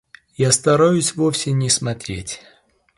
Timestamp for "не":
1.51-1.69